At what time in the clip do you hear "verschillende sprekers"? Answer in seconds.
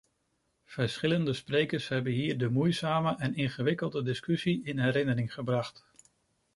0.65-1.87